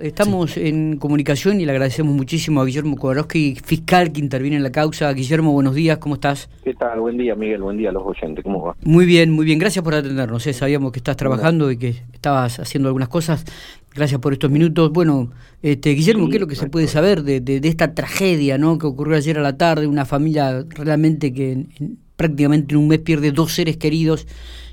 [0.00, 4.70] Estamos en comunicación y le agradecemos muchísimo a Guillermo Kowalowski, fiscal que interviene en la
[4.70, 5.12] causa.
[5.12, 6.48] Guillermo, buenos días, ¿cómo estás?
[6.62, 7.00] ¿Qué tal?
[7.00, 8.76] Buen día, Miguel, buen día a los oyentes, ¿cómo va?
[8.84, 10.46] Muy bien, muy bien, gracias por atendernos.
[10.46, 10.52] ¿eh?
[10.52, 13.44] Sabíamos que estás trabajando y que estabas haciendo algunas cosas.
[13.92, 14.92] Gracias por estos minutos.
[14.92, 15.32] Bueno,
[15.62, 18.78] este, Guillermo, ¿qué es lo que se puede saber de, de, esta tragedia ¿no?
[18.78, 19.88] que ocurrió ayer a la tarde?
[19.88, 24.28] Una familia realmente que en, prácticamente en un mes pierde dos seres queridos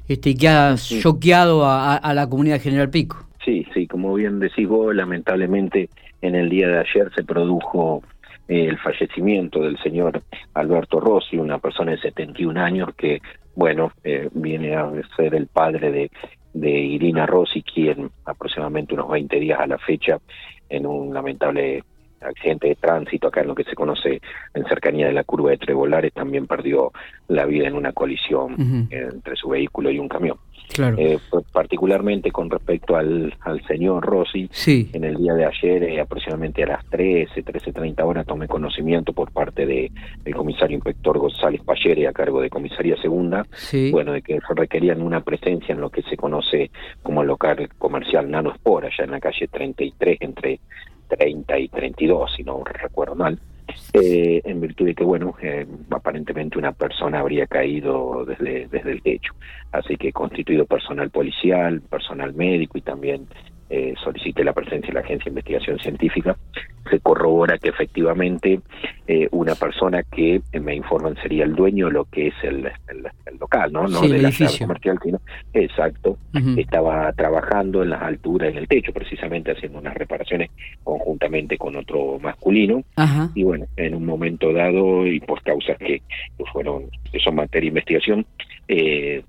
[0.07, 3.25] este, que ha choqueado a, a la comunidad de General Pico.
[3.43, 5.89] Sí, sí, como bien decís vos, lamentablemente
[6.21, 8.03] en el día de ayer se produjo
[8.47, 10.21] eh, el fallecimiento del señor
[10.53, 13.19] Alberto Rossi, una persona de 71 años que,
[13.55, 16.11] bueno, eh, viene a ser el padre de,
[16.53, 20.19] de Irina Rossi, quien aproximadamente unos 20 días a la fecha,
[20.69, 21.83] en un lamentable
[22.21, 24.21] accidente de tránsito acá en lo que se conoce
[24.53, 26.91] en cercanía de la curva de Trebolares, también perdió
[27.27, 30.37] la vida en una colisión entre su vehículo y un camión.
[30.73, 30.97] Claro.
[30.97, 31.19] Eh,
[31.51, 34.89] particularmente con respecto al, al señor Rossi, sí.
[34.93, 39.31] en el día de ayer, eh, aproximadamente a las 13, 13.30 horas, tomé conocimiento por
[39.31, 39.91] parte de
[40.25, 43.91] el comisario inspector González Payere, a cargo de Comisaría Segunda, sí.
[43.91, 46.71] bueno, de que requerían una presencia en lo que se conoce
[47.03, 50.59] como el local comercial Nano Sport, allá en la calle 33, entre
[51.07, 53.39] 30 y 32, si no recuerdo mal,
[53.93, 59.01] eh, en virtud de que, bueno, eh, aparentemente una persona habría caído desde, desde el
[59.01, 59.33] techo.
[59.71, 63.27] Así que constituido personal policial, personal médico y también
[63.69, 66.37] eh, solicité la presencia de la Agencia de Investigación Científica,
[66.89, 68.59] se corrobora que efectivamente
[69.07, 72.65] eh, una persona que eh, me informan sería el dueño de lo que es el,
[72.87, 73.83] el, el local, ¿no?
[73.87, 74.67] no Sí, de el la edificio.
[74.67, 75.21] comercial, sino,
[75.53, 76.17] exacto,
[76.57, 80.49] estaba trabajando en las alturas en el techo, precisamente haciendo unas reparaciones
[80.83, 83.29] conjuntamente con otro masculino, Ajá.
[83.35, 86.01] y bueno, en un momento dado y por causas que,
[86.37, 88.25] que fueron, que son materia de investigación,
[88.67, 89.23] eh,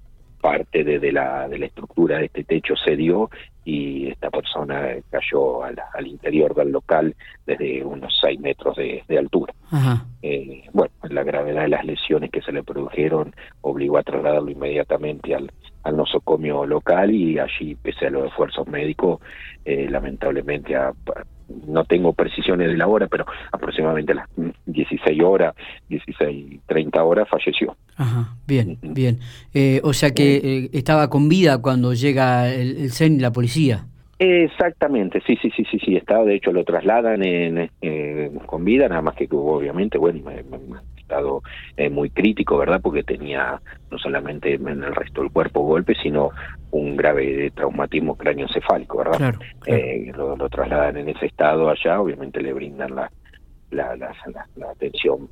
[0.47, 3.30] parte de, de la de la estructura de este techo cedió
[3.64, 4.77] y esta persona
[5.11, 7.14] cayó al, al interior del local
[7.47, 9.52] desde unos 6 metros de, de altura.
[9.72, 10.05] Ajá.
[10.22, 15.35] Eh, bueno, la gravedad de las lesiones que se le produjeron obligó a trasladarlo inmediatamente
[15.35, 15.51] al,
[15.83, 19.20] al nosocomio local y allí, pese a los esfuerzos médicos,
[19.64, 20.92] eh, lamentablemente a-
[21.67, 24.29] no tengo precisiones de la hora, pero aproximadamente a las
[24.67, 25.55] 16 horas,
[25.89, 27.77] 16, 30 horas falleció.
[27.96, 29.20] Ajá, bien, bien.
[29.55, 33.33] Eh, o sea que eh, estaba con vida cuando llega el, el CEN y la
[33.33, 33.86] policía.
[34.18, 38.89] Exactamente, sí, sí, sí, sí, sí, está, de hecho lo trasladan en, eh, con vida,
[38.89, 41.42] nada más que obviamente, bueno, en en estado
[41.77, 42.80] eh, muy crítico, ¿verdad?
[42.83, 46.30] Porque tenía no solamente en el resto del cuerpo golpes, sino
[46.73, 49.18] un grave traumatismo cráneoencefálico, ¿verdad?
[49.18, 49.83] Claro, claro.
[49.83, 53.11] Eh, lo, lo trasladan en ese estado allá, obviamente le brindan la,
[53.71, 54.15] la, la,
[54.55, 55.29] la- atención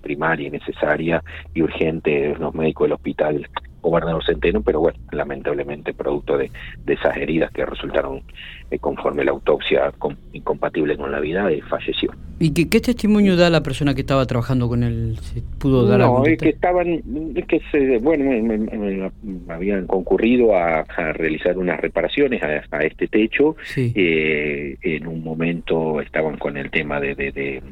[0.00, 1.22] primaria y necesaria
[1.54, 3.48] y urgente los médicos del hospital
[3.80, 6.50] Gobernador Centeno, pero bueno, lamentablemente producto de,
[6.84, 8.22] de esas heridas que resultaron
[8.70, 12.12] eh, conforme la autopsia com- incompatible con la vida, eh, falleció.
[12.38, 15.18] ¿Y qué, qué testimonio da la persona que estaba trabajando con él?
[15.20, 16.88] ¿Se pudo dar No, es que estaban,
[17.34, 22.42] es que se, bueno, me- me- me- me habían concurrido a, a realizar unas reparaciones
[22.42, 23.56] a, a este techo.
[23.64, 23.92] Sí.
[23.94, 27.62] Eh, en un momento estaban con el tema de, de- de-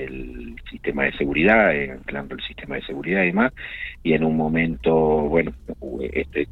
[0.00, 3.52] del sistema de seguridad, eh, anclando el sistema de seguridad y demás,
[4.02, 5.52] y en un momento, bueno,
[6.12, 6.48] este,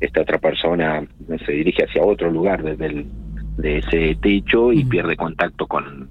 [0.00, 1.06] esta otra persona
[1.46, 3.06] se dirige hacia otro lugar desde el,
[3.56, 6.10] de ese techo y pierde contacto con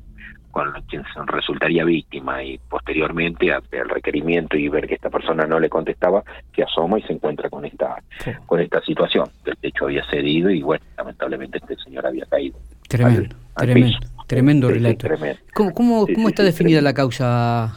[0.49, 5.69] con quien resultaría víctima y posteriormente al requerimiento y ver que esta persona no le
[5.69, 6.23] contestaba,
[6.55, 8.01] se asoma y se encuentra con esta
[8.47, 9.29] con esta situación.
[9.45, 12.57] El techo había cedido y bueno, lamentablemente este señor había caído.
[12.89, 14.13] tremendo, al- al tremendo, piso.
[14.27, 15.07] Tremendo sí, relato.
[15.07, 15.39] tremendo.
[15.53, 17.73] ¿Cómo, cómo, Sí, cómo está definida la causa,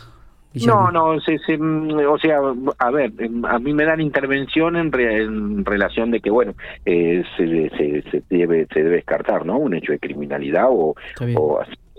[0.52, 0.90] Guillermo?
[0.90, 2.38] No, no, se, se, mm, o sea,
[2.78, 6.54] a ver, em, a mí me dan intervención en, re- en relación de que, bueno,
[6.84, 9.58] eh, se, se, se debe se debe descartar, ¿no?
[9.58, 10.94] Un hecho de criminalidad o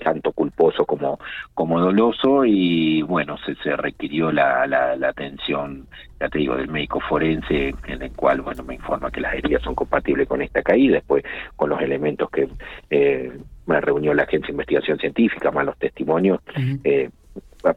[0.03, 1.19] tanto culposo como
[1.53, 5.85] como doloso y bueno se, se requirió la, la, la atención
[6.19, 9.61] ya te digo del médico forense en el cual bueno me informa que las heridas
[9.61, 11.23] son compatibles con esta caída después
[11.55, 12.49] con los elementos que
[12.89, 13.31] eh,
[13.71, 16.39] me reunió la agencia de investigación científica más los testimonios
[16.83, 17.09] eh,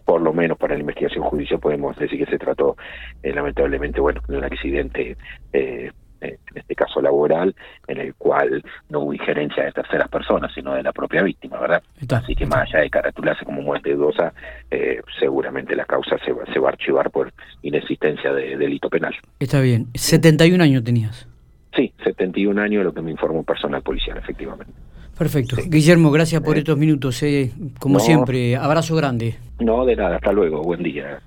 [0.04, 2.76] por lo menos para la investigación judicial podemos decir que se trató
[3.22, 5.16] eh, lamentablemente bueno de un accidente
[5.52, 5.90] eh,
[6.24, 7.54] en este caso laboral,
[7.86, 11.82] en el cual no hubo injerencia de terceras personas, sino de la propia víctima, ¿verdad?
[12.00, 12.56] Está, Así que está.
[12.56, 14.32] más allá de caratularse como muerte dudosa,
[14.70, 17.32] eh, seguramente la causa se va, se va a archivar por
[17.62, 19.14] inexistencia de delito penal.
[19.38, 19.88] Está bien.
[19.94, 21.28] 71 años tenías.
[21.74, 24.72] Sí, 71 años, lo que me informó personal policial, efectivamente.
[25.16, 25.56] Perfecto.
[25.56, 25.62] Sí.
[25.68, 26.60] Guillermo, gracias por Eh.
[26.60, 27.22] estos minutos.
[27.22, 27.52] eh.
[27.78, 28.00] Como No.
[28.00, 29.36] siempre, abrazo grande.
[29.60, 31.18] No, de nada, hasta luego, buen día.